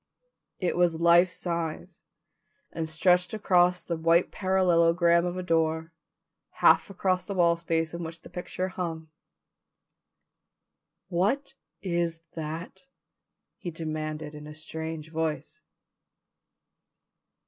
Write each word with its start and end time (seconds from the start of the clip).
It 0.57 0.75
was 0.75 0.99
life 0.99 1.29
size 1.29 2.01
and 2.71 2.89
stretched 2.89 3.35
across 3.35 3.83
the 3.83 3.95
white 3.95 4.31
parallelogram 4.31 5.27
of 5.27 5.37
a 5.37 5.43
door, 5.43 5.93
half 6.53 6.89
across 6.89 7.23
the 7.23 7.35
wall 7.35 7.55
space 7.55 7.93
on 7.93 8.01
which 8.03 8.23
the 8.23 8.29
picture 8.31 8.69
hung. 8.69 9.09
"What 11.09 11.53
is 11.83 12.23
that?" 12.33 12.85
he 13.59 13.69
demanded 13.69 14.33
in 14.33 14.47
a 14.47 14.55
strange 14.55 15.11
voice. 15.11 15.61